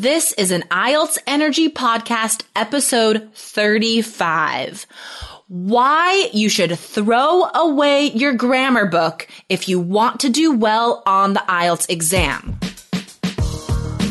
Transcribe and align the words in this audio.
This 0.00 0.32
is 0.32 0.50
an 0.50 0.62
IELTS 0.70 1.18
Energy 1.26 1.68
Podcast, 1.68 2.44
episode 2.56 3.28
35. 3.34 4.86
Why 5.48 6.30
you 6.32 6.48
should 6.48 6.78
throw 6.78 7.44
away 7.54 8.06
your 8.06 8.32
grammar 8.32 8.86
book 8.86 9.28
if 9.50 9.68
you 9.68 9.78
want 9.78 10.20
to 10.20 10.30
do 10.30 10.52
well 10.56 11.02
on 11.04 11.34
the 11.34 11.40
IELTS 11.40 11.90
exam. 11.90 12.58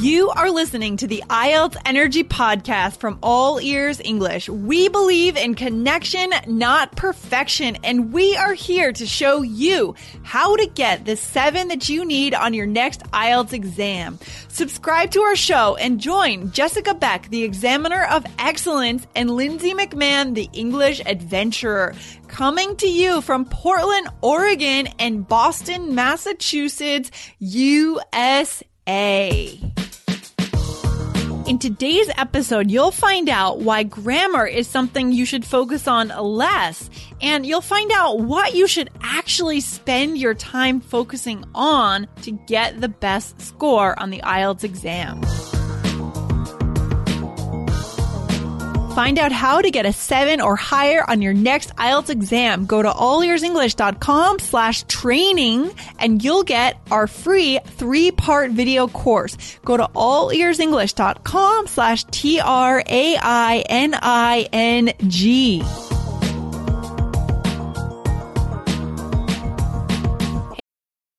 You 0.02 0.30
are 0.30 0.50
listening 0.50 0.96
to 0.98 1.08
the 1.08 1.22
IELTS 1.30 1.76
Energy 1.84 2.24
Podcast 2.24 3.02
from 3.02 3.20
All 3.22 3.60
Ears 3.60 4.00
English. 4.00 4.48
We 4.48 4.88
believe 4.88 5.36
in 5.36 5.56
connection, 5.56 6.32
not 6.48 6.96
perfection, 6.96 7.76
and 7.84 8.14
we 8.14 8.34
are 8.38 8.54
here 8.54 8.94
to 8.94 9.06
show 9.06 9.42
you 9.42 9.96
how 10.24 10.56
to 10.56 10.68
get 10.68 11.04
the 11.04 11.18
seven 11.18 11.68
that 11.68 11.90
you 11.90 12.06
need 12.06 12.34
on 12.34 12.54
your 12.54 12.66
next 12.66 13.04
IELTS 13.12 13.52
exam. 13.52 14.18
Subscribe 14.48 15.12
to 15.12 15.20
our 15.20 15.36
show 15.36 15.76
and 15.76 16.00
join 16.00 16.50
Jessica 16.54 16.94
Beck, 16.94 17.28
the 17.30 17.44
Examiner 17.44 18.06
of 18.06 18.26
Excellence, 18.40 19.06
and 19.18 19.30
Lindsay 19.30 19.74
McMahon, 19.74 20.34
the 20.34 20.48
English 20.54 21.02
Adventurer. 21.06 21.94
Coming 22.30 22.78
to 22.78 22.88
you 22.88 23.20
from 23.20 23.44
Portland, 23.44 24.08
Oregon, 24.22 24.88
and 24.98 25.28
Boston, 25.28 25.94
Massachusetts, 25.94 27.12
USA. 27.40 28.64
In 31.50 31.58
today's 31.58 32.08
episode, 32.16 32.70
you'll 32.70 32.92
find 32.92 33.28
out 33.28 33.58
why 33.58 33.82
grammar 33.82 34.46
is 34.46 34.68
something 34.68 35.12
you 35.12 35.26
should 35.26 35.44
focus 35.44 35.88
on 35.88 36.10
less, 36.10 36.92
and 37.22 37.44
you'll 37.44 37.60
find 37.60 37.92
out 37.92 38.20
what 38.20 38.54
you 38.54 38.68
should 38.68 38.92
actually 39.02 39.60
spend 39.60 40.20
your 40.20 40.36
time 40.36 40.80
focusing 40.80 41.44
on 41.56 42.06
to 42.22 42.34
get 42.46 42.80
the 42.80 42.88
best 42.88 43.42
score 43.42 44.00
on 44.00 44.12
the 44.12 44.20
IELTS 44.20 44.64
exam. 44.64 45.22
Find 49.00 49.18
out 49.18 49.32
how 49.32 49.62
to 49.62 49.72
get 49.72 49.86
a 49.86 49.94
seven 49.94 50.42
or 50.42 50.58
higher 50.58 51.10
on 51.10 51.22
your 51.22 51.34
next 51.34 51.74
IELTS 51.78 52.10
exam. 52.10 52.66
Go 52.66 52.82
to 52.82 52.90
allearsenglish.com 52.90 54.40
slash 54.40 54.84
training 54.90 55.74
and 56.00 56.22
you'll 56.22 56.44
get 56.44 56.78
our 56.92 57.08
free 57.08 57.60
three 57.64 58.12
part 58.12 58.52
video 58.52 58.90
course. 58.90 59.38
Go 59.64 59.78
to 59.78 59.88
allearsenglish.com 59.96 61.68
slash 61.68 62.04
T 62.12 62.42
R 62.42 62.84
A 62.86 63.16
I 63.16 63.64
N 63.70 63.96
I 63.98 64.50
N 64.52 64.92
G. 65.08 65.64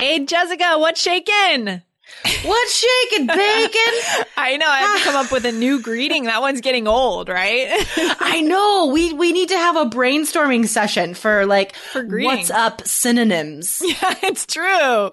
Hey, 0.00 0.24
Jessica, 0.24 0.78
what's 0.78 0.98
shaking? 0.98 1.82
What's 2.42 2.74
shaking, 2.74 3.26
bacon? 3.26 3.36
I 4.36 4.56
know. 4.58 4.66
I 4.66 4.78
have 4.78 4.98
to 4.98 5.04
come 5.04 5.16
up 5.26 5.30
with 5.30 5.44
a 5.44 5.52
new 5.52 5.80
greeting. 5.82 6.24
That 6.24 6.40
one's 6.40 6.62
getting 6.62 6.88
old, 6.88 7.28
right? 7.28 7.66
I 8.18 8.40
know. 8.40 8.90
We 8.92 9.12
we 9.12 9.32
need 9.32 9.50
to 9.50 9.56
have 9.56 9.76
a 9.76 9.84
brainstorming 9.84 10.66
session 10.66 11.12
for 11.14 11.44
like 11.44 11.74
For 11.74 12.02
greetings. 12.02 12.48
what's 12.48 12.50
up 12.50 12.86
synonyms. 12.86 13.82
yeah, 13.84 14.14
it's 14.22 14.46
true. 14.46 15.10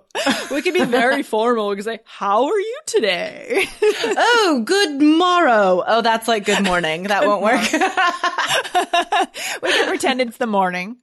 We 0.55 0.61
could 0.61 0.73
be 0.73 0.85
very 0.85 1.21
formal. 1.21 1.67
We 1.69 1.75
could 1.75 1.85
say, 1.85 1.99
"How 2.05 2.45
are 2.45 2.59
you 2.59 2.79
today?" 2.85 3.65
oh, 3.81 4.63
good 4.65 5.01
morrow. 5.01 5.83
Oh, 5.85 6.01
that's 6.01 6.27
like 6.29 6.45
good 6.45 6.63
morning. 6.63 7.03
That 7.03 7.25
won't 7.25 7.43
work. 7.43 7.61
we 9.61 9.71
can 9.71 9.87
pretend 9.89 10.21
it's 10.21 10.37
the 10.37 10.47
morning. 10.47 10.95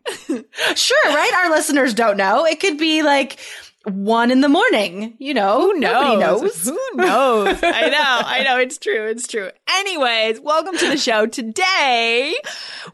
sure, 0.75 1.04
right? 1.06 1.32
Our 1.44 1.50
listeners 1.50 1.92
don't 1.94 2.16
know. 2.16 2.47
It 2.47 2.60
could 2.60 2.78
be 2.78 3.03
like 3.03 3.38
one 3.84 4.30
in 4.30 4.40
the 4.40 4.48
morning. 4.48 5.14
You 5.18 5.34
know, 5.34 5.60
Who 5.60 5.74
knows? 5.78 5.92
Nobody 5.92 6.16
knows. 6.20 6.64
Who 6.68 6.78
knows? 6.94 7.58
I 7.62 7.88
know. 7.90 8.28
I 8.28 8.42
know. 8.44 8.58
It's 8.58 8.78
true. 8.78 9.06
It's 9.06 9.26
true. 9.26 9.50
Anyways, 9.68 10.40
welcome 10.40 10.76
to 10.78 10.88
the 10.88 10.96
show. 10.96 11.26
Today, 11.26 12.34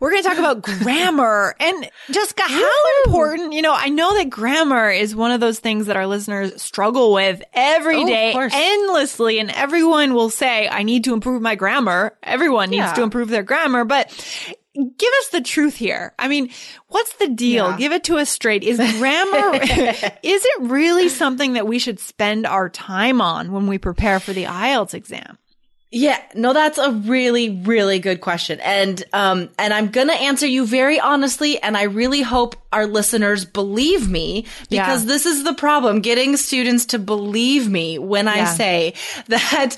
we're 0.01 0.11
going 0.11 0.23
to 0.23 0.29
talk 0.29 0.39
about 0.39 0.63
grammar. 0.63 1.55
And 1.61 1.89
Jessica, 2.11 2.43
how 2.45 2.73
important, 3.07 3.53
you 3.53 3.63
know, 3.63 3.75
I 3.75 3.89
know 3.89 4.17
that 4.17 4.31
grammar 4.31 4.91
is 4.91 5.15
one 5.15 5.31
of 5.31 5.41
those 5.41 5.59
things 5.61 5.87
that 5.87 5.97
our 5.97 6.07
listeners 6.07 6.61
struggle 6.61 7.13
with 7.13 7.43
every 7.55 7.97
Oh, 7.97 8.07
day, 8.07 8.33
endlessly. 8.53 9.39
And 9.39 9.51
everyone 9.51 10.15
will 10.15 10.31
say, 10.31 10.69
I 10.69 10.83
need 10.83 11.05
to 11.05 11.15
improve 11.15 11.43
my 11.43 11.55
grammar. 11.55 12.17
Everyone 12.23 12.71
needs 12.71 12.93
to 12.95 13.03
improve 13.03 13.29
their 13.29 13.43
grammar. 13.43 13.85
But 13.85 14.11
give 14.89 15.13
us 15.21 15.29
the 15.29 15.41
truth 15.41 15.77
here. 15.77 16.15
I 16.19 16.29
mean, 16.29 16.51
what's 16.89 17.15
the 17.15 17.29
deal? 17.29 17.71
Yeah. 17.71 17.77
Give 17.77 17.93
it 17.93 18.05
to 18.05 18.17
us 18.17 18.31
straight. 18.31 18.63
Is 18.63 18.79
grammar, 18.99 19.55
is 20.23 20.45
it 20.45 20.63
really 20.63 21.09
something 21.09 21.55
that 21.55 21.67
we 21.67 21.79
should 21.79 22.01
spend 22.01 22.47
our 22.47 22.69
time 22.69 23.21
on 23.21 23.53
when 23.53 23.67
we 23.67 23.79
prepare 23.79 24.21
for 24.21 24.33
the 24.33 24.45
IELTS 24.45 24.95
exam? 24.95 25.39
Yeah, 25.93 26.23
no, 26.35 26.53
that's 26.53 26.79
a 26.79 26.93
really, 26.93 27.51
really 27.51 27.99
good 27.99 28.21
question. 28.21 28.61
And, 28.61 29.03
um, 29.13 29.49
and 29.59 29.75
I'm 29.75 29.89
going 29.89 30.07
to 30.07 30.15
answer 30.15 30.47
you 30.47 30.65
very 30.65 31.01
honestly. 31.01 31.61
And 31.61 31.77
I 31.77 31.85
really 31.85 32.23
hope 32.23 32.55
our 32.73 32.87
listeners 32.87 33.45
believe 33.45 34.09
me 34.09 34.47
because 34.69 35.03
Yeah. 35.05 35.09
this 35.09 35.27
is 35.27 35.45
the 35.45 35.55
problem 35.55 36.01
getting 36.01 36.37
students 36.37 36.87
to 36.87 36.99
believe 36.99 37.69
me 37.69 37.99
when 37.99 38.29
I 38.29 38.45
say 38.45 38.95
that 39.29 39.77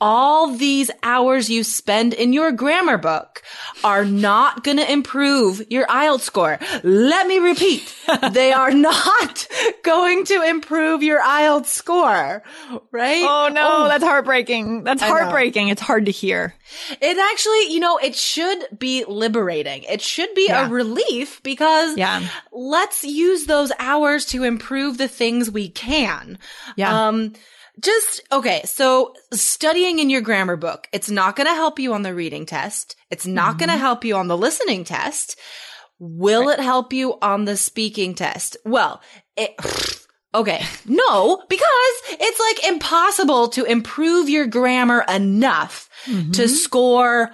all 0.00 0.56
these 0.56 0.90
hours 1.04 1.48
you 1.48 1.62
spend 1.62 2.12
in 2.12 2.32
your 2.32 2.50
grammar 2.50 2.98
book 2.98 3.40
are 3.84 4.04
not 4.04 4.64
going 4.64 4.76
to 4.78 4.92
improve 4.92 5.62
your 5.70 5.86
IELTS 5.86 6.22
score. 6.22 6.58
Let 6.82 7.28
me 7.28 7.38
repeat. 7.38 7.94
they 8.32 8.52
are 8.52 8.72
not 8.72 9.46
going 9.84 10.24
to 10.24 10.42
improve 10.42 11.04
your 11.04 11.20
IELTS 11.20 11.66
score, 11.66 12.42
right? 12.90 13.24
Oh 13.24 13.48
no, 13.52 13.84
oh. 13.84 13.88
that's 13.88 14.02
heartbreaking. 14.02 14.82
That's 14.82 15.02
know. 15.02 15.06
heartbreaking. 15.06 15.68
It's 15.68 15.80
hard 15.80 16.06
to 16.06 16.10
hear. 16.12 16.52
It 17.00 17.18
actually, 17.32 17.72
you 17.72 17.78
know, 17.78 17.98
it 17.98 18.16
should 18.16 18.66
be 18.76 19.04
liberating. 19.04 19.84
It 19.84 20.00
should 20.00 20.34
be 20.34 20.46
Yeah. 20.48 20.66
a 20.66 20.68
relief 20.68 21.40
because 21.44 21.96
Yeah. 21.96 22.22
Let's 22.52 23.04
use 23.04 23.46
those 23.46 23.72
hours 23.78 24.24
to 24.26 24.44
improve 24.44 24.98
the 24.98 25.08
things 25.08 25.50
we 25.50 25.68
can. 25.68 26.38
Yeah. 26.76 27.08
Um, 27.08 27.32
just, 27.80 28.20
okay. 28.30 28.62
So 28.64 29.14
studying 29.32 29.98
in 29.98 30.10
your 30.10 30.20
grammar 30.20 30.56
book, 30.56 30.88
it's 30.92 31.10
not 31.10 31.36
going 31.36 31.46
to 31.48 31.54
help 31.54 31.78
you 31.78 31.94
on 31.94 32.02
the 32.02 32.14
reading 32.14 32.46
test. 32.46 32.96
It's 33.10 33.26
not 33.26 33.58
going 33.58 33.70
to 33.70 33.76
help 33.76 34.04
you 34.04 34.16
on 34.16 34.28
the 34.28 34.36
listening 34.36 34.84
test. 34.84 35.38
Will 35.98 36.48
it 36.48 36.60
help 36.60 36.92
you 36.92 37.18
on 37.22 37.44
the 37.44 37.56
speaking 37.56 38.14
test? 38.14 38.56
Well, 38.64 39.00
it, 39.36 39.54
Okay. 40.34 40.64
No, 40.86 41.42
because 41.48 42.02
it's 42.08 42.40
like 42.40 42.72
impossible 42.72 43.48
to 43.48 43.64
improve 43.64 44.30
your 44.30 44.46
grammar 44.46 45.04
enough 45.06 45.90
to 46.32 46.48
score, 46.48 47.30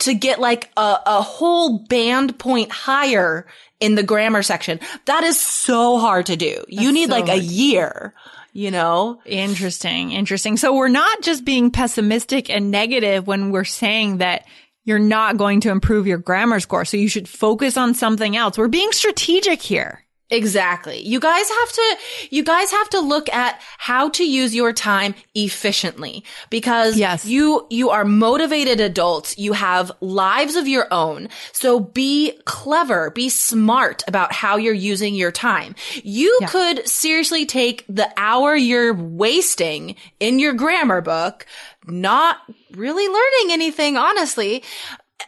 to 0.00 0.14
get 0.14 0.40
like 0.40 0.70
a, 0.76 0.98
a 1.06 1.22
whole 1.22 1.78
band 1.78 2.38
point 2.38 2.70
higher 2.70 3.46
in 3.80 3.94
the 3.94 4.02
grammar 4.02 4.42
section. 4.42 4.78
That 5.06 5.24
is 5.24 5.40
so 5.40 5.98
hard 5.98 6.26
to 6.26 6.36
do. 6.36 6.64
you 6.68 6.92
need 6.92 7.08
so 7.08 7.16
like 7.16 7.28
a 7.28 7.38
year, 7.38 8.14
you 8.52 8.70
know? 8.70 9.20
Interesting. 9.24 10.12
Interesting. 10.12 10.56
So 10.56 10.74
we're 10.74 10.88
not 10.88 11.22
just 11.22 11.44
being 11.44 11.70
pessimistic 11.70 12.48
and 12.48 12.70
negative 12.70 13.26
when 13.26 13.50
we're 13.50 13.64
saying 13.64 14.18
that 14.18 14.46
you're 14.84 14.98
not 14.98 15.36
going 15.36 15.60
to 15.62 15.70
improve 15.70 16.06
your 16.06 16.18
grammar 16.18 16.60
score. 16.60 16.84
So 16.84 16.96
you 16.96 17.08
should 17.08 17.28
focus 17.28 17.76
on 17.76 17.94
something 17.94 18.36
else. 18.36 18.58
We're 18.58 18.68
being 18.68 18.92
strategic 18.92 19.62
here. 19.62 20.04
Exactly. 20.32 20.98
You 21.06 21.20
guys 21.20 21.46
have 21.48 21.72
to, 21.72 21.96
you 22.30 22.42
guys 22.42 22.70
have 22.70 22.88
to 22.90 23.00
look 23.00 23.28
at 23.32 23.60
how 23.78 24.08
to 24.10 24.24
use 24.24 24.54
your 24.54 24.72
time 24.72 25.14
efficiently 25.34 26.24
because 26.50 26.96
Yes. 26.96 27.26
you, 27.26 27.66
you 27.70 27.90
are 27.90 28.04
motivated 28.04 28.80
adults. 28.80 29.36
You 29.36 29.52
have 29.52 29.92
lives 30.00 30.56
of 30.56 30.66
your 30.66 30.88
own. 30.90 31.28
So 31.52 31.78
be 31.78 32.32
clever, 32.46 33.10
be 33.10 33.28
smart 33.28 34.02
about 34.08 34.32
how 34.32 34.56
you're 34.56 34.72
using 34.74 35.14
your 35.14 35.32
time. 35.32 35.74
You 36.02 36.36
Yeah. 36.40 36.46
could 36.48 36.88
seriously 36.88 37.44
take 37.46 37.84
the 37.88 38.10
hour 38.16 38.56
you're 38.56 38.94
wasting 38.94 39.96
in 40.18 40.38
your 40.38 40.54
grammar 40.54 41.02
book, 41.02 41.44
not 41.86 42.38
really 42.72 43.06
learning 43.06 43.52
anything, 43.52 43.96
honestly. 43.98 44.64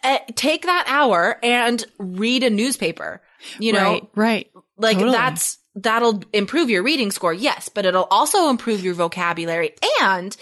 Uh, 0.02 0.18
take 0.34 0.62
that 0.62 0.84
hour 0.88 1.38
and 1.42 1.84
read 1.98 2.42
a 2.42 2.50
newspaper. 2.50 3.20
You 3.58 3.74
know, 3.74 3.80
right. 3.92 4.08
Right. 4.14 4.50
Like 4.76 4.96
Totally. 4.98 5.12
that's 5.16 5.58
that'll 5.76 6.22
improve 6.32 6.70
your 6.70 6.82
reading 6.82 7.10
score, 7.10 7.32
yes, 7.34 7.68
but 7.68 7.84
it'll 7.84 8.08
also 8.10 8.48
improve 8.50 8.82
your 8.84 8.94
vocabulary 8.94 9.74
and 10.00 10.36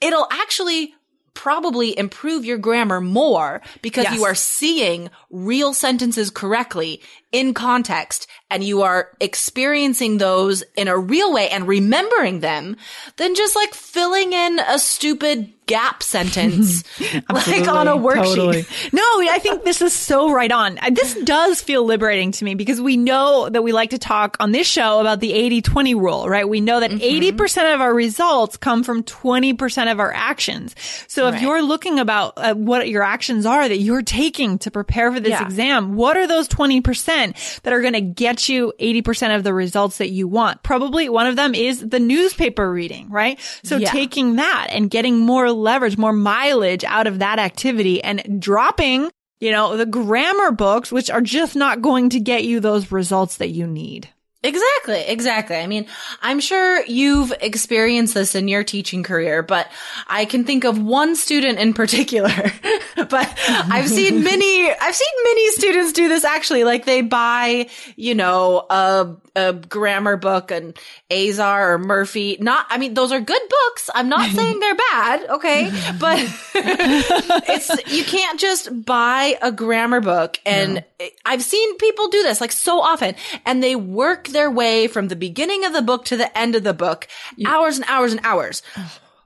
it'll 0.00 0.26
actually 0.30 0.94
probably 1.34 1.96
improve 1.98 2.44
your 2.46 2.56
grammar 2.56 3.00
more 3.00 3.60
because 3.82 4.04
Yes. 4.04 4.14
you 4.14 4.24
are 4.24 4.34
seeing 4.34 5.10
real 5.30 5.74
sentences 5.74 6.30
correctly 6.30 7.02
in 7.36 7.52
context 7.54 8.26
and 8.50 8.62
you 8.64 8.82
are 8.82 9.10
experiencing 9.20 10.18
those 10.18 10.62
in 10.76 10.88
a 10.88 10.96
real 10.98 11.32
way 11.32 11.48
and 11.50 11.66
remembering 11.68 12.40
them 12.40 12.76
than 13.16 13.34
just 13.34 13.54
like 13.56 13.74
filling 13.74 14.32
in 14.32 14.58
a 14.60 14.78
stupid 14.78 15.52
gap 15.66 16.00
sentence 16.00 16.84
like 17.28 17.66
on 17.68 17.88
a 17.88 17.96
worksheet. 17.96 18.36
Totally. 18.36 18.64
No, 18.92 19.02
I 19.02 19.40
think 19.42 19.64
this 19.64 19.82
is 19.82 19.92
so 19.92 20.30
right 20.32 20.52
on. 20.52 20.78
This 20.92 21.14
does 21.24 21.60
feel 21.60 21.84
liberating 21.84 22.30
to 22.32 22.44
me 22.44 22.54
because 22.54 22.80
we 22.80 22.96
know 22.96 23.48
that 23.48 23.62
we 23.64 23.72
like 23.72 23.90
to 23.90 23.98
talk 23.98 24.36
on 24.38 24.52
this 24.52 24.68
show 24.68 25.00
about 25.00 25.18
the 25.18 25.32
80-20 25.32 25.96
rule, 26.00 26.28
right? 26.28 26.48
We 26.48 26.60
know 26.60 26.78
that 26.80 26.92
Mm-hmm. 26.92 27.36
80% 27.36 27.74
of 27.74 27.80
our 27.80 27.92
results 27.92 28.56
come 28.56 28.84
from 28.84 29.02
20% 29.02 29.90
of 29.90 29.98
our 29.98 30.12
actions. 30.12 30.76
So 31.08 31.26
if 31.26 31.32
Right. 31.34 31.42
you're 31.42 31.62
looking 31.62 31.98
about 31.98 32.34
uh, 32.36 32.54
what 32.54 32.88
your 32.88 33.02
actions 33.02 33.44
are 33.44 33.68
that 33.68 33.78
you're 33.78 34.02
taking 34.02 34.58
to 34.60 34.70
prepare 34.70 35.10
for 35.10 35.18
this 35.18 35.30
Yeah. 35.30 35.42
exam, 35.44 35.96
what 35.96 36.16
are 36.16 36.28
those 36.28 36.46
20% 36.48 37.25
that 37.62 37.72
are 37.72 37.80
going 37.80 37.92
to 37.94 38.00
get 38.00 38.48
you 38.48 38.72
80% 38.80 39.34
of 39.36 39.44
the 39.44 39.54
results 39.54 39.98
that 39.98 40.10
you 40.10 40.28
want? 40.28 40.62
Probably 40.62 41.08
one 41.08 41.26
of 41.26 41.36
them 41.36 41.54
is 41.54 41.86
the 41.88 42.00
newspaper 42.00 42.70
reading, 42.70 43.08
right? 43.10 43.38
So 43.62 43.76
Yeah. 43.76 43.90
taking 43.90 44.36
that 44.36 44.68
and 44.70 44.90
getting 44.90 45.18
more 45.18 45.50
leverage, 45.50 45.96
more 45.98 46.12
mileage 46.12 46.84
out 46.84 47.06
of 47.06 47.18
that 47.20 47.38
activity 47.38 48.02
and 48.02 48.40
dropping, 48.40 49.10
you 49.40 49.50
know, 49.50 49.76
the 49.76 49.86
grammar 49.86 50.50
books, 50.52 50.90
which 50.92 51.10
are 51.10 51.20
just 51.20 51.56
not 51.56 51.82
going 51.82 52.10
to 52.10 52.20
get 52.20 52.44
you 52.44 52.60
those 52.60 52.90
results 52.92 53.36
that 53.38 53.48
you 53.50 53.66
need. 53.66 54.08
Exactly, 54.46 55.00
exactly. 55.00 55.56
I 55.56 55.66
mean, 55.66 55.86
I'm 56.22 56.38
sure 56.38 56.84
you've 56.86 57.32
experienced 57.40 58.14
this 58.14 58.36
in 58.36 58.46
your 58.46 58.62
teaching 58.62 59.02
career, 59.02 59.42
but 59.42 59.68
I 60.06 60.24
can 60.24 60.44
think 60.44 60.62
of 60.62 60.80
one 60.80 61.16
student 61.16 61.58
in 61.58 61.74
particular. 61.74 62.30
but 62.96 63.38
I've 63.48 63.88
seen 63.88 64.22
many, 64.24 64.70
I've 64.70 64.94
seen 64.94 65.24
many 65.24 65.50
students 65.50 65.92
do 65.92 66.08
this 66.08 66.24
actually. 66.24 66.62
Like 66.62 66.84
they 66.84 67.02
buy, 67.02 67.68
you 67.96 68.14
know, 68.14 68.64
a, 68.70 69.16
a 69.34 69.52
grammar 69.52 70.16
book 70.16 70.52
and 70.52 70.78
Azar 71.10 71.72
or 71.72 71.78
Murphy. 71.78 72.36
Not, 72.38 72.66
I 72.70 72.78
mean, 72.78 72.94
those 72.94 73.10
are 73.10 73.20
good 73.20 73.42
books. 73.48 73.90
I'm 73.96 74.08
not 74.08 74.30
saying 74.34 74.60
they're 74.60 74.76
bad. 74.92 75.30
Okay. 75.30 75.72
But 75.98 76.20
it's, 76.54 77.92
you 77.92 78.04
can't 78.04 78.38
just 78.38 78.84
buy 78.84 79.38
a 79.42 79.50
grammar 79.50 80.00
book 80.00 80.38
and 80.46 80.84
I've 81.24 81.42
seen 81.42 81.76
people 81.78 82.08
do 82.08 82.22
this 82.22 82.40
like 82.40 82.52
so 82.52 82.80
often 82.80 83.16
and 83.44 83.62
they 83.62 83.76
work 83.76 84.28
their 84.36 84.50
way 84.50 84.86
from 84.86 85.08
the 85.08 85.16
beginning 85.16 85.64
of 85.64 85.72
the 85.72 85.82
book 85.82 86.04
to 86.06 86.16
the 86.16 86.30
end 86.36 86.54
of 86.54 86.62
the 86.62 86.74
book, 86.74 87.08
hours 87.46 87.76
and 87.78 87.86
hours 87.88 88.12
and 88.12 88.20
hours. 88.24 88.62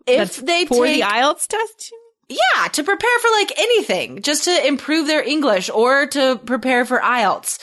If 0.07 0.37
they 0.39 0.65
For 0.65 0.87
take, 0.87 0.97
the 0.97 1.07
IELTS 1.07 1.47
test? 1.47 1.93
yeah, 2.29 2.69
to 2.69 2.83
prepare 2.83 3.19
for 3.21 3.31
like 3.33 3.53
anything, 3.59 4.23
just 4.23 4.45
to 4.45 4.67
improve 4.67 5.07
their 5.07 5.23
English 5.23 5.69
or 5.71 6.07
to 6.07 6.41
prepare 6.47 6.85
for 6.85 6.99
IELTS. 6.99 7.59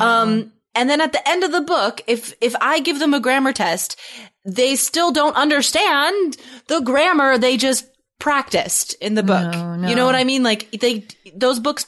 Um, 0.00 0.52
and 0.74 0.90
then 0.90 1.00
at 1.00 1.12
the 1.12 1.26
end 1.26 1.44
of 1.44 1.52
the 1.52 1.60
book, 1.62 2.02
if, 2.06 2.34
if 2.40 2.54
I 2.60 2.80
give 2.80 2.98
them 2.98 3.14
a 3.14 3.20
grammar 3.20 3.52
test, 3.52 3.98
they 4.44 4.74
still 4.76 5.10
don't 5.12 5.36
understand 5.36 6.36
the 6.66 6.80
grammar 6.80 7.38
they 7.38 7.56
just 7.56 7.86
practiced 8.18 8.94
in 9.00 9.14
the 9.14 9.22
book. 9.22 9.54
You 9.88 9.94
know 9.94 10.04
what 10.06 10.16
I 10.16 10.24
mean? 10.24 10.42
Like 10.42 10.70
they, 10.72 11.06
those 11.34 11.60
books, 11.60 11.86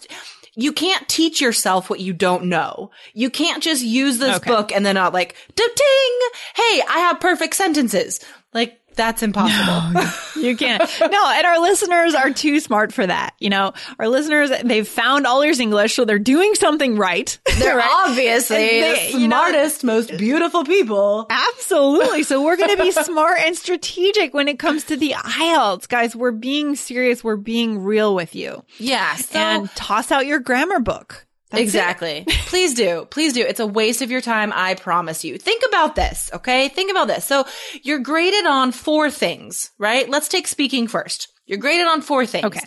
you 0.59 0.73
can't 0.73 1.09
teach 1.09 1.41
yourself 1.41 1.89
what 1.89 2.01
you 2.01 2.13
don't 2.13 2.47
know. 2.47 2.91
You 3.15 3.31
can't 3.31 3.63
just 3.63 3.85
use 3.85 4.19
this 4.19 4.39
Okay. 4.39 4.51
book 4.51 4.73
and 4.73 4.85
then 4.85 4.97
not 4.97 5.15
like, 5.15 5.37
ding, 5.55 6.19
hey, 6.57 6.83
I 6.89 6.99
have 6.99 7.21
perfect 7.21 7.55
sentences. 7.55 8.19
Like 8.53 8.81
that's 8.99 9.23
impossible. 9.23 10.03
You 10.43 10.55
can't. 10.57 10.83
No, 11.01 11.31
and 11.31 11.47
our 11.47 11.59
listeners 11.61 12.15
are 12.15 12.31
too 12.31 12.61
smart 12.61 12.93
for 12.93 13.07
that. 13.07 13.35
You 13.41 13.49
know, 13.49 13.73
our 13.99 14.09
listeners, 14.09 14.51
they've 14.63 14.87
found 14.87 15.27
All 15.27 15.41
Ears 15.43 15.59
English, 15.61 15.95
so 15.95 16.05
they're 16.05 16.19
doing 16.19 16.55
something 16.55 16.97
right. 16.99 17.39
They're 17.59 17.77
Right? 17.77 18.07
obviously 18.09 18.57
they- 18.57 19.11
the 19.13 19.19
you 19.19 19.27
know- 19.29 19.37
smartest, 19.39 19.83
most 19.85 20.17
beautiful 20.19 20.65
people. 20.65 21.27
Absolutely. 21.31 22.23
So 22.25 22.45
we're 22.45 22.57
going 22.57 22.77
to 22.77 22.83
be 22.83 22.93
smart 22.93 23.39
and 23.45 23.57
strategic 23.57 24.35
when 24.35 24.47
it 24.49 24.59
comes 24.59 24.85
to 24.85 24.97
the 24.97 25.13
IELTS. 25.17 25.89
Guys, 25.89 26.15
we're 26.15 26.31
being 26.33 26.77
serious. 26.77 27.25
We're 27.25 27.37
being 27.37 27.83
real 27.83 28.15
with 28.15 28.35
you. 28.35 28.63
Yeah. 28.79 29.15
So 29.17 29.39
and 29.39 29.71
toss 29.75 30.13
out 30.13 30.27
your 30.27 30.39
grammar 30.41 30.81
book. 30.81 31.25
That's 31.51 31.63
exactly. 31.63 32.25
Please 32.47 32.75
do. 32.75 33.07
Please 33.11 33.33
do. 33.33 33.43
It's 33.43 33.61
a 33.61 33.67
waste 33.67 34.03
of 34.03 34.11
your 34.11 34.21
time. 34.21 34.53
I 34.55 34.75
promise 34.75 35.25
you. 35.25 35.39
Think 35.39 35.63
about 35.69 35.95
this. 35.97 36.31
Okay. 36.35 36.69
Think 36.69 36.91
about 36.91 37.09
this. 37.09 37.25
So 37.25 37.47
you're 37.83 38.01
graded 38.01 38.47
on 38.47 38.71
four 38.73 39.11
things, 39.11 39.71
right? 39.79 40.09
Let's 40.09 40.29
take 40.29 40.47
speaking 40.47 40.89
first. 40.89 41.29
You're 41.47 41.59
graded 41.59 41.87
on 41.87 42.03
four 42.03 42.27
things. 42.27 42.45
Okay. 42.45 42.61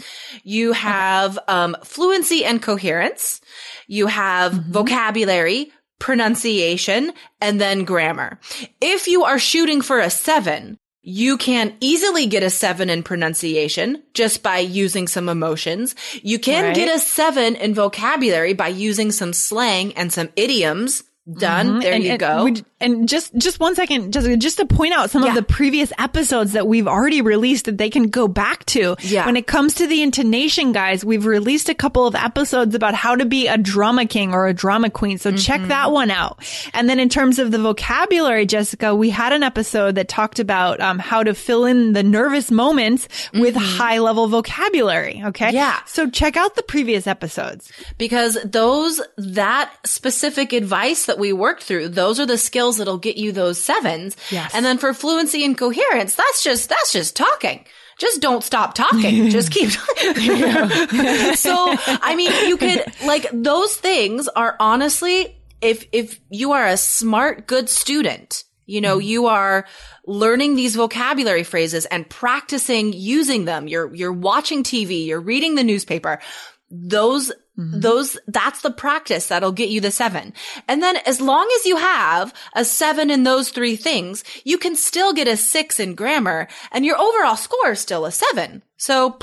You 0.43 0.71
have, 0.73 1.37
um, 1.47 1.77
fluency 1.83 2.43
and 2.43 2.61
coherence. 2.61 3.39
You 3.87 4.07
have 4.07 4.53
Mm-hmm. 4.53 4.71
vocabulary, 4.71 5.71
pronunciation, 5.99 7.11
and 7.39 7.61
then 7.61 7.83
grammar. 7.85 8.39
If 8.81 9.07
you 9.07 9.23
are 9.23 9.37
shooting 9.39 9.81
for 9.81 9.99
a 9.99 10.09
seven, 10.09 10.77
you 11.03 11.38
can 11.38 11.75
easily 11.80 12.27
get 12.27 12.44
a 12.44 12.50
seven 12.50 12.89
in 12.89 13.01
pronunciation 13.03 14.03
just 14.13 14.44
by 14.44 14.59
using 14.59 15.07
some 15.07 15.30
emotions. 15.30 15.95
You 16.21 16.38
can 16.38 16.65
Right. 16.65 16.75
get 16.75 16.95
a 16.95 17.00
seven 17.00 17.56
in 17.56 17.74
vocabulary 17.74 18.53
by 18.53 18.68
using 18.68 19.12
some 19.12 19.33
slang 19.33 19.94
and 19.94 20.13
some 20.13 20.30
idioms. 20.36 21.03
Done. 21.31 21.79
There 21.79 21.91
Mm-hmm. 21.91 21.94
and, 21.94 22.03
you 22.03 22.09
and 22.12 22.19
go. 22.19 22.44
we- 22.45 22.63
and 22.81 23.07
just 23.07 23.31
just 23.38 23.59
one 23.59 23.75
second, 23.75 24.12
Jessica, 24.12 24.35
just 24.38 24.57
to 24.57 24.65
point 24.65 24.91
out 24.95 25.12
some 25.12 25.21
Yeah. 25.21 25.29
of 25.29 25.35
the 25.35 25.44
previous 25.44 25.94
episodes 26.00 26.53
that 26.53 26.65
we've 26.68 26.88
already 26.88 27.21
released 27.21 27.65
that 27.65 27.77
they 27.77 27.91
can 27.91 28.07
go 28.09 28.27
back 28.27 28.65
to. 28.68 28.95
Yeah. 29.01 29.27
When 29.27 29.38
it 29.38 29.45
comes 29.45 29.75
to 29.75 29.85
the 29.85 30.01
intonation, 30.01 30.71
guys, 30.71 31.06
we've 31.06 31.27
released 31.27 31.69
a 31.69 31.75
couple 31.75 32.07
of 32.07 32.15
episodes 32.15 32.73
about 32.73 32.95
how 32.95 33.15
to 33.15 33.23
be 33.25 33.47
a 33.47 33.56
drama 33.56 34.07
king 34.07 34.33
or 34.33 34.47
a 34.47 34.53
drama 34.53 34.89
queen. 34.89 35.19
So 35.19 35.31
check 35.31 35.59
Mm-hmm. 35.59 35.69
that 35.69 35.91
one 35.91 36.09
out. 36.09 36.39
And 36.73 36.89
then 36.89 37.00
in 37.00 37.07
terms 37.07 37.38
of 37.38 37.51
the 37.51 37.59
vocabulary, 37.59 38.47
Jessica, 38.47 38.95
we 38.95 39.12
had 39.12 39.31
an 39.31 39.44
episode 39.44 39.94
that 39.95 40.07
talked 40.07 40.39
about 40.39 40.79
um, 40.81 40.97
how 40.97 41.21
to 41.21 41.35
fill 41.35 41.65
in 41.65 41.94
the 41.94 42.01
nervous 42.01 42.50
moments 42.50 43.07
with 43.35 43.56
high 43.56 44.00
level 44.00 44.27
vocabulary. 44.27 45.21
Okay. 45.25 45.47
Mm-hmm. 45.50 45.56
Yeah. 45.56 45.79
So 45.85 46.09
check 46.09 46.35
out 46.35 46.56
the 46.56 46.63
previous 46.63 47.06
episodes. 47.06 47.71
because 48.00 48.39
those, 48.44 49.00
that 49.17 49.71
specific 49.85 50.51
advice 50.51 51.10
that 51.11 51.19
we 51.19 51.33
worked 51.33 51.63
through, 51.63 51.89
those 51.89 52.21
are 52.21 52.25
the 52.25 52.37
skills 52.37 52.77
that'll 52.77 52.97
get 52.97 53.17
you 53.17 53.33
those 53.33 53.59
sevens. 53.59 54.15
Yes. 54.29 54.55
And 54.55 54.65
then 54.65 54.77
for 54.77 54.93
fluency 54.93 55.43
and 55.43 55.57
coherence, 55.57 56.15
that's 56.15 56.41
just, 56.41 56.69
that's 56.69 56.93
just 56.93 57.17
talking. 57.17 57.65
Just 57.97 58.21
don't 58.21 58.41
stop 58.45 58.73
talking. 58.73 59.29
just 59.29 59.51
keep 59.51 59.71
talking. 59.71 60.13
so, 61.35 61.75
I 61.86 62.15
mean, 62.15 62.31
you 62.47 62.55
could, 62.55 62.86
like, 63.03 63.27
those 63.33 63.75
things 63.75 64.29
are 64.29 64.55
honestly, 64.57 65.38
if, 65.59 65.86
if 65.91 66.17
you 66.29 66.53
are 66.53 66.65
a 66.65 66.77
smart, 66.77 67.45
good 67.45 67.67
student, 67.67 68.45
you 68.65 68.79
know, 68.79 68.97
mm-hmm. 68.97 69.07
you 69.07 69.25
are 69.25 69.67
learning 70.07 70.55
these 70.55 70.77
vocabulary 70.77 71.43
phrases 71.43 71.86
and 71.88 72.09
practicing 72.09 72.93
using 72.93 73.43
them. 73.43 73.67
You're, 73.67 73.93
you're 73.93 74.13
watching 74.13 74.63
TV, 74.63 75.07
you're 75.07 75.19
reading 75.19 75.55
the 75.55 75.63
newspaper. 75.65 76.21
Those, 76.69 77.33
Mm-hmm. 77.58 77.81
those, 77.81 78.17
that's 78.27 78.62
the 78.62 78.72
practice 78.72 79.27
that'll 79.27 79.51
get 79.51 79.70
you 79.70 79.81
the 79.81 79.91
seven. 79.91 80.34
And 80.70 80.81
then 80.81 80.98
as 81.05 81.20
long 81.20 81.50
as 81.60 81.65
you 81.65 81.75
have 81.75 82.34
a 82.53 82.63
seven 82.63 83.10
in 83.12 83.24
those 83.24 83.50
three 83.50 83.75
things, 83.75 84.24
you 84.46 84.58
can 84.58 84.75
still 84.75 85.12
get 85.12 85.27
a 85.27 85.36
six 85.36 85.79
in 85.79 85.96
grammar 85.96 86.48
and 86.72 86.86
your 86.86 86.98
overall 86.98 87.36
score 87.36 87.72
is 87.72 87.79
still 87.79 88.05
a 88.05 88.12
seven. 88.12 88.63
So 88.77 89.17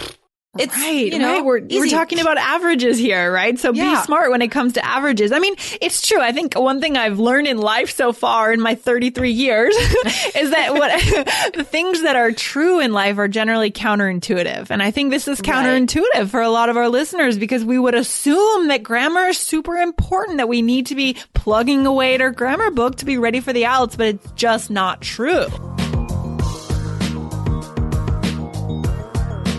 it's, 0.59 0.77
Right, 0.77 1.13
you 1.13 1.19
know, 1.19 1.35
right. 1.35 1.45
We're, 1.45 1.61
we're 1.61 1.89
talking 1.89 2.21
about 2.21 2.39
averages 2.39 2.99
here, 2.99 3.33
right? 3.33 3.59
So 3.59 3.73
be 3.73 3.97
smart 4.05 4.31
when 4.31 4.43
it 4.43 4.49
comes 4.49 4.75
to 4.75 4.85
averages. 4.85 5.33
I 5.33 5.39
mean, 5.39 5.55
it's 5.81 6.07
true. 6.07 6.21
I 6.21 6.33
think 6.33 6.55
one 6.55 6.81
thing 6.81 6.97
I've 6.97 7.19
learned 7.19 7.47
in 7.47 7.59
life 7.59 7.91
so 7.91 8.13
far 8.13 8.53
in 8.53 8.61
my 8.61 8.75
33 8.75 9.31
years 9.31 9.75
is 10.37 10.51
that 10.51 10.75
what 10.75 10.91
the 11.55 11.65
things 11.65 12.03
that 12.03 12.17
are 12.17 12.33
true 12.33 12.81
in 12.81 12.93
life 12.93 13.19
are 13.19 13.29
generally 13.29 13.71
counterintuitive. 13.71 14.71
And 14.71 14.83
I 14.83 14.91
think 14.91 15.11
this 15.11 15.29
is 15.29 15.41
counterintuitive 15.41 16.29
for 16.29 16.41
a 16.41 16.51
lot 16.51 16.69
of 16.69 16.77
our 16.77 16.89
listeners 16.89 17.39
because 17.39 17.65
we 17.65 17.79
would 17.79 17.95
assume 17.95 18.69
that 18.69 18.83
grammar 18.83 19.27
is 19.27 19.39
super 19.39 19.77
important, 19.77 20.39
that 20.39 20.49
we 20.49 20.63
need 20.63 20.87
to 20.87 20.95
be 20.95 21.17
plugging 21.35 21.87
away 21.87 22.15
at 22.15 22.21
our 22.21 22.31
grammar 22.31 22.71
book 22.71 22.97
to 22.97 23.05
be 23.05 23.19
ready 23.19 23.41
for 23.41 23.53
the 23.53 23.63
IELTS, 23.63 23.97
but 23.97 24.07
it's 24.07 24.33
just 24.33 24.71
not 24.71 25.01
true. 25.01 25.47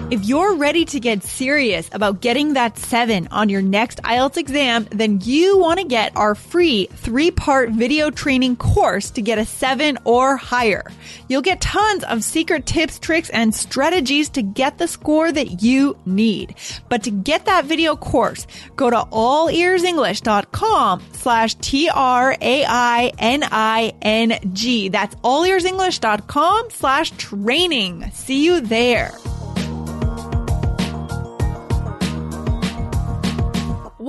Mm. 0.10 0.14
If 0.14 0.26
you're 0.26 0.56
ready 0.56 0.86
to 0.86 1.00
get 1.00 1.24
serious 1.24 1.90
about 1.92 2.22
getting 2.22 2.54
that 2.54 2.78
seven 2.78 3.28
on 3.32 3.50
your 3.50 3.62
next 3.62 4.02
IELTS 4.04 4.38
exam, 4.38 4.88
then 4.92 5.20
you 5.22 5.58
want 5.58 5.80
to 5.80 5.86
get 5.86 6.16
our 6.16 6.36
free 6.36 6.88
three 6.94 7.32
part 7.32 7.72
video 7.72 8.10
training 8.10 8.58
course 8.58 9.12
to 9.12 9.22
get 9.22 9.38
a 9.38 9.46
seven 9.46 9.98
or 10.04 10.38
higher. 10.38 10.84
You'll 11.28 11.42
get 11.42 11.62
tons 11.62 12.04
of 12.04 12.24
secret 12.24 12.66
tips, 12.66 13.00
tricks, 13.00 13.30
and 13.30 13.54
strategies 13.54 14.30
to 14.30 14.42
get 14.42 14.78
the 14.78 14.88
score 14.88 15.32
that 15.32 15.62
you 15.62 15.98
need. 16.06 16.56
But 16.90 17.04
to 17.04 17.12
get 17.12 17.46
that 17.46 17.66
video 17.66 17.96
course, 17.96 18.48
go 18.76 18.90
to 18.90 18.98
allearsenglish.com 18.98 21.04
slash 21.14 21.56
T-R-A-I-N-I-N-G. 21.56 22.40
That's 24.90 25.16
allearsenglish.com 25.16 26.70
slash 26.72 27.12
training. 27.12 28.12
See 28.12 28.46
you 28.46 28.62
there. 28.62 29.12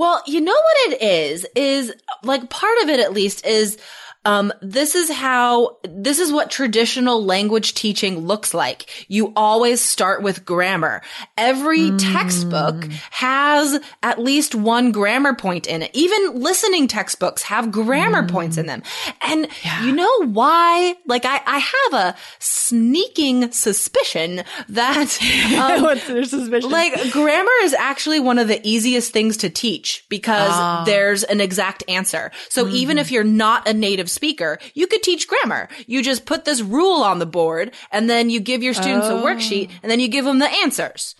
Well, 0.01 0.23
you 0.25 0.41
know 0.41 0.51
what 0.51 0.93
it 0.93 1.03
is, 1.03 1.45
is 1.55 1.93
like 2.23 2.49
part 2.49 2.75
of 2.81 2.89
it 2.89 2.99
at 2.99 3.13
least 3.13 3.45
is 3.45 3.77
um, 4.23 4.53
this 4.61 4.93
is 4.93 5.09
how, 5.09 5.77
this 5.83 6.19
is 6.19 6.31
what 6.31 6.51
traditional 6.51 7.23
language 7.23 7.73
teaching 7.73 8.19
looks 8.19 8.53
like. 8.53 9.05
You 9.07 9.33
always 9.35 9.81
start 9.81 10.21
with 10.21 10.45
grammar. 10.45 11.01
Every 11.37 11.89
mm. 11.89 12.13
textbook 12.13 12.85
has 13.09 13.79
at 14.03 14.19
least 14.19 14.53
one 14.53 14.91
grammar 14.91 15.33
point 15.33 15.65
in 15.65 15.81
it. 15.81 15.89
Even 15.93 16.39
listening 16.39 16.87
textbooks 16.87 17.41
have 17.43 17.71
grammar 17.71 18.21
mm. 18.21 18.29
points 18.29 18.57
in 18.57 18.67
them. 18.67 18.83
And 19.21 19.47
yeah. 19.63 19.85
you 19.85 19.91
know 19.91 20.27
why? 20.27 20.95
Like 21.07 21.25
I, 21.25 21.41
I 21.47 21.57
have 21.57 21.93
a 21.93 22.15
sneaking 22.37 23.51
suspicion 23.51 24.43
that, 24.69 25.17
um, 25.57 25.81
what's 25.81 26.05
their 26.05 26.25
suspicion? 26.25 26.69
Like 26.69 27.11
grammar 27.11 27.51
is 27.63 27.73
actually 27.73 28.19
one 28.19 28.37
of 28.37 28.47
the 28.47 28.61
easiest 28.67 29.13
things 29.13 29.37
to 29.37 29.49
teach 29.49 30.05
because 30.09 30.51
ah. 30.51 30.83
there's 30.85 31.23
an 31.23 31.41
exact 31.41 31.83
answer. 31.87 32.29
So 32.49 32.65
mm. 32.65 32.71
even 32.73 32.99
if 32.99 33.09
you're 33.09 33.23
not 33.23 33.67
a 33.67 33.73
native 33.73 34.10
speaker, 34.11 34.59
you 34.73 34.87
could 34.87 35.03
teach 35.03 35.27
grammar. 35.27 35.69
You 35.87 36.03
just 36.03 36.25
put 36.25 36.45
this 36.45 36.61
rule 36.61 37.01
on 37.03 37.19
the 37.19 37.25
board 37.25 37.73
and 37.91 38.09
then 38.09 38.29
you 38.29 38.39
give 38.39 38.63
your 38.63 38.73
students 38.73 39.07
oh. 39.07 39.19
a 39.19 39.23
worksheet 39.23 39.69
oh. 39.69 39.79
and 39.83 39.91
then 39.91 39.99
you 39.99 40.07
give 40.07 40.25
them 40.25 40.39
the 40.39 40.49
answers. 40.49 41.15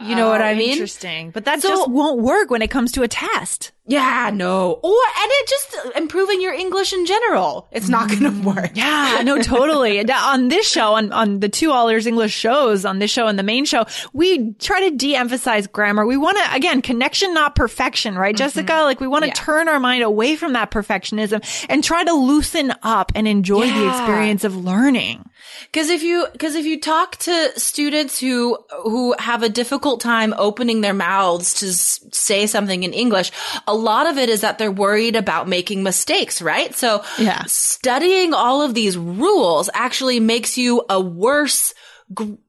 You 0.00 0.16
know 0.16 0.26
oh, 0.26 0.30
what 0.30 0.42
I 0.42 0.54
oh, 0.54 0.56
mean? 0.56 0.72
Interesting. 0.72 1.30
But 1.30 1.44
that 1.44 1.62
so, 1.62 1.68
just 1.68 1.88
won't 1.88 2.20
work 2.20 2.50
when 2.50 2.62
it 2.62 2.70
comes 2.70 2.90
to 2.92 3.02
a 3.02 3.08
test. 3.08 3.70
Yeah, 3.86 4.30
no. 4.32 4.72
Or, 4.82 5.02
and 5.20 5.30
it 5.30 5.48
just 5.48 5.96
improving 5.96 6.40
your 6.40 6.54
English 6.54 6.94
in 6.94 7.04
general. 7.04 7.68
It's 7.70 7.90
not 7.90 8.08
going 8.08 8.22
to 8.22 8.30
mm. 8.30 8.56
work. 8.56 8.70
Yeah, 8.74 9.20
no, 9.22 9.42
totally. 9.42 10.02
on 10.10 10.48
this 10.48 10.66
show, 10.66 10.94
on, 10.94 11.12
on 11.12 11.40
the 11.40 11.50
two 11.50 11.70
All 11.70 11.88
Ears 11.88 12.06
English 12.06 12.32
shows, 12.32 12.86
on 12.86 12.98
this 12.98 13.10
show 13.10 13.26
and 13.26 13.38
the 13.38 13.42
main 13.42 13.66
show, 13.66 13.84
we 14.14 14.54
try 14.54 14.88
to 14.88 14.96
de-emphasize 14.96 15.66
grammar. 15.66 16.06
We 16.06 16.16
want 16.16 16.38
to, 16.38 16.54
again, 16.54 16.80
connection, 16.80 17.34
not 17.34 17.54
perfection, 17.54 18.16
right, 18.16 18.34
mm-hmm. 18.34 18.38
Jessica? 18.38 18.72
Like 18.84 19.00
we 19.00 19.06
want 19.06 19.24
to 19.24 19.28
yeah. 19.28 19.34
turn 19.34 19.68
our 19.68 19.78
mind 19.78 20.02
away 20.02 20.36
from 20.36 20.54
that 20.54 20.70
perfectionism 20.70 21.44
and 21.68 21.84
try 21.84 22.04
to 22.04 22.12
loosen 22.14 22.72
up 22.82 23.12
and 23.14 23.28
enjoy 23.28 23.64
yeah. 23.64 23.78
the 23.78 23.88
experience 23.88 24.44
of 24.44 24.56
learning. 24.56 25.28
Cause 25.74 25.90
if 25.90 26.02
you, 26.02 26.26
cause 26.38 26.54
if 26.54 26.64
you 26.64 26.80
talk 26.80 27.16
to 27.16 27.60
students 27.60 28.18
who, 28.18 28.56
who 28.82 29.14
have 29.18 29.42
a 29.42 29.50
difficult 29.50 30.00
time 30.00 30.32
opening 30.38 30.80
their 30.80 30.94
mouths 30.94 31.54
to 31.54 31.70
say 31.70 32.46
something 32.46 32.82
in 32.82 32.94
English, 32.94 33.30
a 33.66 33.73
lot 33.74 34.06
of 34.06 34.18
it 34.18 34.28
is 34.28 34.40
that 34.42 34.58
they're 34.58 34.72
worried 34.72 35.16
about 35.16 35.48
making 35.48 35.82
mistakes, 35.82 36.40
right? 36.40 36.74
So 36.74 37.04
yeah. 37.18 37.44
studying 37.46 38.34
all 38.34 38.62
of 38.62 38.74
these 38.74 38.96
rules 38.96 39.70
actually 39.74 40.20
makes 40.20 40.56
you 40.56 40.84
a 40.88 41.00
worse 41.00 41.74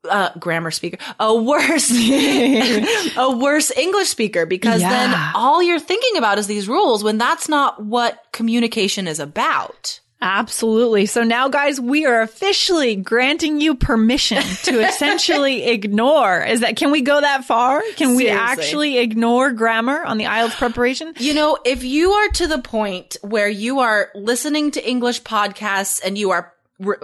uh, 0.10 0.30
grammar 0.38 0.72
speaker, 0.72 0.98
a 1.20 1.36
worse, 1.36 1.90
a 3.18 3.38
worse 3.38 3.72
English 3.72 4.10
speaker 4.10 4.46
because 4.46 4.82
yeah. 4.82 4.90
then 4.90 5.32
all 5.34 5.64
you're 5.64 5.80
thinking 5.80 6.18
about 6.18 6.38
is 6.38 6.48
these 6.48 6.68
rules 6.68 7.04
when 7.04 7.18
that's 7.18 7.48
not 7.50 7.84
what 7.84 8.20
communication 8.32 9.08
is 9.08 9.20
about. 9.20 10.00
Absolutely. 10.26 11.06
So 11.06 11.24
now, 11.24 11.50
guys, 11.50 11.80
we 11.80 12.08
are 12.08 12.22
officially 12.22 12.96
granting 12.96 13.62
you 13.62 13.76
permission 13.76 14.42
to 14.64 14.80
essentially 14.88 15.66
ignore. 15.68 16.44
Is 16.44 16.62
that, 16.62 16.78
can 16.78 16.90
we 16.90 17.02
go 17.02 17.22
that 17.22 17.46
far? 17.46 17.80
Can 17.96 18.18
Seriously. 18.18 18.24
we 18.24 18.30
actually 18.32 18.98
ignore 18.98 19.52
grammar 19.52 20.04
on 20.04 20.18
the 20.18 20.24
IELTS 20.24 20.58
preparation? 20.58 21.14
You 21.20 21.36
know, 21.36 21.60
if 21.64 21.84
you 21.84 22.12
are 22.12 22.30
to 22.30 22.48
the 22.48 22.58
point 22.58 23.18
where 23.22 23.48
you 23.48 23.82
are 23.82 24.10
listening 24.16 24.72
to 24.72 24.90
English 24.90 25.22
podcasts 25.22 26.02
and 26.04 26.18
you 26.18 26.32
are 26.32 26.55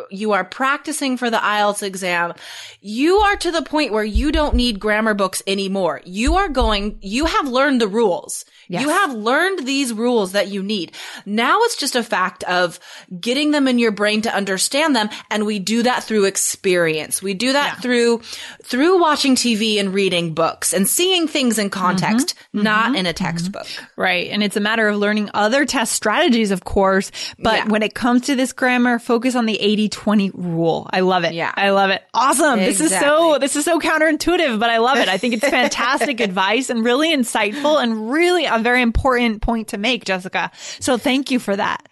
you 0.10 0.34
are 0.34 0.44
practicing 0.44 1.18
for 1.18 1.30
the 1.30 1.38
IELTS 1.38 1.84
exam, 1.84 2.34
you 2.82 3.18
are 3.18 3.38
to 3.38 3.51
the 3.51 3.62
point 3.62 3.94
where 3.94 4.04
you 4.04 4.32
don't 4.32 4.56
need 4.56 4.80
grammar 4.80 5.13
books 5.13 5.42
anymore. 5.48 6.01
You 6.04 6.36
are 6.36 6.50
going, 6.50 6.98
you 7.01 7.25
have 7.25 7.48
learned 7.48 7.80
the 7.80 7.88
rules. 7.88 8.44
Yes. 8.68 8.84
You 8.84 8.90
have 8.90 9.13
learned 9.13 9.66
these 9.66 9.94
rules 9.94 10.34
that 10.34 10.50
you 10.50 10.63
need. 10.63 10.94
Now 11.25 11.60
it's 11.62 11.75
just 11.75 11.96
a 11.96 12.04
fact 12.04 12.44
of 12.46 12.80
getting 13.20 13.51
them 13.51 13.68
in 13.68 13.80
your 13.80 13.92
brain 13.92 14.22
to 14.24 14.34
understand 14.34 14.96
them. 14.96 15.10
And 15.30 15.46
we 15.46 15.60
do 15.60 15.84
that 15.84 16.04
through 16.04 16.25
experience. 16.25 17.22
We 17.22 17.34
do 17.34 17.54
that 17.54 17.75
yeah. 17.75 17.82
through, 17.82 18.22
through 18.63 19.01
watching 19.01 19.36
TV 19.36 19.80
and 19.80 19.94
reading 19.94 20.34
books 20.34 20.74
and 20.74 20.88
seeing 20.88 21.28
things 21.28 21.58
in 21.60 21.70
context, 21.70 22.36
mm-hmm. 22.36 22.63
not 22.63 22.88
mm-hmm. 22.88 22.96
in 22.96 23.06
a 23.06 23.10
mm-hmm. 23.10 23.24
textbook. 23.24 23.63
Mm-hmm. 23.63 24.01
Right. 24.01 24.30
And 24.32 24.44
it's 24.44 24.58
a 24.58 24.62
matter 24.62 24.88
of 24.88 24.98
learning 24.98 25.30
other 25.34 25.66
test 25.66 25.94
strategies, 25.94 26.51
of 26.51 26.63
course. 26.63 27.12
But 27.40 27.56
yeah. 27.56 27.68
when 27.68 27.84
it 27.84 27.94
comes 27.94 28.24
to 28.24 28.36
this 28.36 28.54
grammar, 28.54 29.00
focus 29.00 29.36
on 29.36 29.46
the 29.46 29.61
80 29.62 29.89
20 29.89 30.32
rule. 30.34 30.89
I 30.91 31.01
love 31.01 31.24
it. 31.24 31.34
Yeah. 31.34 31.53
I 31.56 31.70
love 31.70 31.89
it. 31.91 32.03
Awesome. 32.13 32.60
Exactly. 32.60 32.65
This 32.65 32.91
is 32.91 33.00
so, 33.00 33.38
this 33.39 33.56
is 33.56 33.65
so 33.65 33.80
counterintuitive, 33.80 34.60
but 34.60 34.70
I 34.70 34.80
love 34.80 34.98
it. 34.98 35.08
I 35.08 35.18
think 35.18 35.36
it's 35.36 35.48
fantastic 35.50 36.20
advice 36.20 36.70
and 36.70 36.84
really 36.84 37.15
insightful 37.15 37.82
and 37.82 38.12
really 38.12 38.46
a 38.46 38.60
very 38.60 38.82
important 38.82 39.41
point 39.41 39.70
to 39.70 39.77
make, 39.77 40.06
Jessica. 40.06 40.51
So 40.80 40.98
thank 40.98 41.32
you 41.32 41.39
for 41.39 41.56
that. 41.56 41.88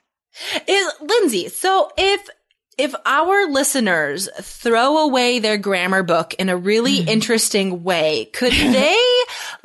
Is 0.67 0.93
Lindsay, 1.01 1.49
so 1.49 1.91
if 1.97 2.29
if 2.79 2.95
our 3.05 3.45
listeners 3.47 4.29
throw 4.41 4.99
away 4.99 5.39
their 5.39 5.57
grammar 5.57 6.01
book 6.01 6.33
in 6.35 6.47
a 6.47 6.55
really 6.55 6.99
mm. 6.99 7.07
interesting 7.07 7.83
way, 7.83 8.29
could 8.31 8.53
they 8.53 8.97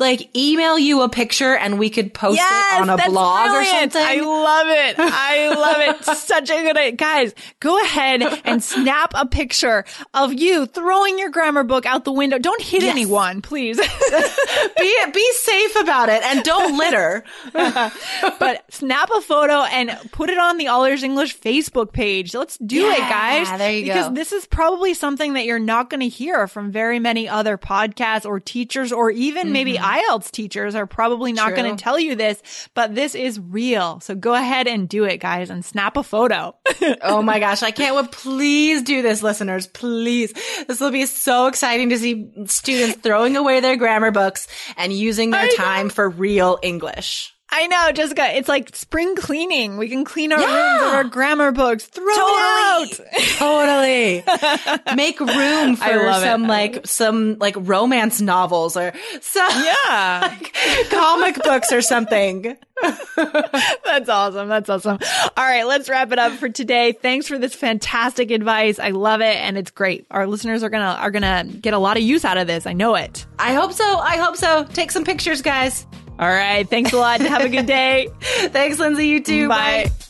like 0.00 0.36
email 0.36 0.76
you 0.76 1.02
a 1.02 1.08
picture 1.08 1.54
and 1.54 1.78
we 1.78 1.90
could 1.90 2.12
post 2.12 2.38
yes, 2.38 2.74
it 2.74 2.82
on 2.82 2.90
a 2.90 3.08
blog 3.08 3.50
brilliant. 3.50 3.94
or 3.94 4.00
something? 4.00 4.02
I 4.02 4.20
love 4.20 4.66
it. 4.68 4.96
I 4.98 5.48
love 5.54 5.76
it. 5.78 6.04
Such 6.16 6.50
a 6.50 6.62
good 6.62 6.76
idea. 6.76 6.92
Guys, 6.92 7.34
go 7.60 7.80
ahead 7.82 8.22
and 8.44 8.62
snap 8.62 9.12
a 9.14 9.26
picture 9.26 9.84
of 10.12 10.32
you 10.32 10.66
throwing 10.66 11.16
your 11.18 11.30
grammar 11.30 11.62
book 11.62 11.86
out 11.86 12.04
the 12.04 12.12
window. 12.12 12.38
Don't 12.38 12.60
hit 12.60 12.82
yes. 12.82 12.90
anyone, 12.90 13.42
please. 13.42 13.78
be 14.78 14.96
be 15.12 15.32
safe 15.34 15.76
about 15.80 16.08
it 16.08 16.22
and 16.24 16.42
don't 16.42 16.76
litter. 16.76 17.22
but 17.52 18.64
snap 18.70 19.08
a 19.14 19.20
photo 19.20 19.62
and 19.62 19.96
put 20.10 20.30
it 20.30 20.38
on 20.38 20.58
the 20.58 20.66
All 20.66 20.84
Ears 20.84 21.04
English 21.04 21.38
Facebook 21.38 21.92
page. 21.92 22.34
Let's 22.34 22.58
do 22.58 22.90
it 22.90 23.03
guys. 23.08 23.58
There 23.58 23.72
you 23.72 23.84
because 23.84 24.08
go. 24.08 24.14
this 24.14 24.32
is 24.32 24.46
probably 24.46 24.94
something 24.94 25.34
that 25.34 25.44
you're 25.44 25.58
not 25.58 25.90
going 25.90 26.00
to 26.00 26.08
hear 26.08 26.46
from 26.46 26.70
very 26.70 26.98
many 26.98 27.28
other 27.28 27.58
podcasts 27.58 28.24
or 28.24 28.40
teachers 28.40 28.92
or 28.92 29.10
even 29.10 29.44
mm-hmm. 29.44 29.52
maybe 29.52 29.74
IELTS 29.74 30.30
teachers 30.30 30.74
are 30.74 30.86
probably 30.86 31.32
not 31.32 31.54
going 31.54 31.76
to 31.76 31.82
tell 31.82 31.98
you 31.98 32.14
this, 32.14 32.42
but 32.74 32.94
this 32.94 33.14
is 33.14 33.38
real. 33.38 34.00
So 34.00 34.14
go 34.14 34.34
ahead 34.34 34.66
and 34.66 34.88
do 34.88 35.04
it, 35.04 35.18
guys, 35.18 35.50
and 35.50 35.64
snap 35.64 35.96
a 35.96 36.02
photo. 36.02 36.56
oh 37.02 37.22
my 37.22 37.38
gosh. 37.38 37.62
I 37.62 37.70
can't 37.70 37.96
wait. 37.96 38.12
Please 38.12 38.82
do 38.82 39.02
this, 39.02 39.22
listeners. 39.22 39.66
Please. 39.66 40.32
This 40.66 40.80
will 40.80 40.90
be 40.90 41.06
so 41.06 41.46
exciting 41.46 41.90
to 41.90 41.98
see 41.98 42.30
students 42.46 42.98
throwing 43.00 43.36
away 43.36 43.60
their 43.60 43.76
grammar 43.76 44.10
books 44.10 44.48
and 44.76 44.92
using 44.92 45.30
their 45.30 45.48
time 45.48 45.88
for 45.90 46.08
real 46.08 46.58
English. 46.62 47.33
I 47.56 47.68
know, 47.68 47.92
Jessica. 47.92 48.36
It's 48.36 48.48
like 48.48 48.74
spring 48.74 49.14
cleaning. 49.14 49.76
We 49.76 49.88
can 49.88 50.04
clean 50.04 50.32
our 50.32 50.40
yeah. 50.40 50.72
rooms 50.72 50.82
and 50.86 50.96
our 50.96 51.04
grammar 51.04 51.52
books. 51.52 51.84
Throw 51.84 52.04
totally. 52.04 52.90
it 52.90 53.00
out. 53.38 54.24
totally. 54.84 54.96
Make 54.96 55.20
room 55.20 55.76
for 55.76 56.12
some 56.14 56.48
like 56.48 56.84
some 56.84 57.38
like 57.38 57.54
romance 57.56 58.20
novels 58.20 58.76
or 58.76 58.92
some 59.20 59.52
yeah 59.64 60.36
like, 60.40 60.90
comic 60.90 61.36
books 61.44 61.72
or 61.72 61.80
something. 61.80 62.56
That's 62.82 64.08
awesome. 64.08 64.48
That's 64.48 64.68
awesome. 64.68 64.98
All 65.36 65.44
right, 65.44 65.64
let's 65.64 65.88
wrap 65.88 66.10
it 66.10 66.18
up 66.18 66.32
for 66.32 66.48
today. 66.48 66.90
Thanks 66.90 67.28
for 67.28 67.38
this 67.38 67.54
fantastic 67.54 68.32
advice. 68.32 68.80
I 68.80 68.90
love 68.90 69.20
it 69.20 69.36
and 69.36 69.56
it's 69.56 69.70
great. 69.70 70.06
Our 70.10 70.26
listeners 70.26 70.64
are 70.64 70.70
going 70.70 70.82
to 70.82 71.00
are 71.00 71.12
going 71.12 71.22
to 71.22 71.56
get 71.56 71.72
a 71.72 71.78
lot 71.78 71.96
of 71.96 72.02
use 72.02 72.24
out 72.24 72.36
of 72.36 72.48
this. 72.48 72.66
I 72.66 72.72
know 72.72 72.96
it. 72.96 73.26
I 73.38 73.54
hope 73.54 73.72
so. 73.72 73.84
I 73.84 74.16
hope 74.16 74.36
so. 74.36 74.64
Take 74.64 74.90
some 74.90 75.04
pictures, 75.04 75.40
guys. 75.40 75.86
All 76.18 76.28
right. 76.28 76.68
Thanks 76.68 76.92
a 76.92 76.96
lot. 76.96 77.20
Have 77.20 77.42
a 77.42 77.48
good 77.48 77.66
day. 77.66 78.08
Thanks, 78.20 78.78
Lindsay. 78.78 79.08
You 79.08 79.22
too. 79.22 79.48
Bye. 79.48 79.86
Bye. 79.86 80.04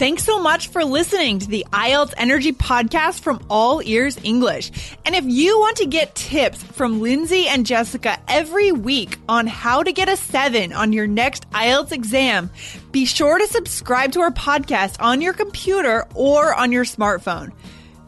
Thanks 0.00 0.24
so 0.24 0.40
much 0.40 0.68
for 0.68 0.82
listening 0.82 1.40
to 1.40 1.46
the 1.46 1.66
IELTS 1.74 2.14
Energy 2.16 2.52
Podcast 2.52 3.20
from 3.20 3.44
All 3.50 3.82
Ears 3.84 4.18
English. 4.24 4.72
And 5.04 5.14
if 5.14 5.26
you 5.26 5.60
want 5.60 5.76
to 5.76 5.84
get 5.84 6.14
tips 6.14 6.62
from 6.62 7.02
Lindsay 7.02 7.46
and 7.46 7.66
Jessica 7.66 8.18
every 8.26 8.72
week 8.72 9.18
on 9.28 9.46
how 9.46 9.82
to 9.82 9.92
get 9.92 10.08
a 10.08 10.16
seven 10.16 10.72
on 10.72 10.94
your 10.94 11.06
next 11.06 11.50
IELTS 11.50 11.92
exam, 11.92 12.48
be 12.92 13.04
sure 13.04 13.38
to 13.38 13.46
subscribe 13.46 14.12
to 14.12 14.20
our 14.20 14.30
podcast 14.30 14.96
on 15.00 15.20
your 15.20 15.34
computer 15.34 16.06
or 16.14 16.54
on 16.54 16.72
your 16.72 16.84
smartphone. 16.84 17.52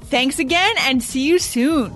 Thanks 0.04 0.38
again 0.38 0.74
and 0.78 1.02
see 1.02 1.28
you 1.28 1.38
soon. 1.38 1.92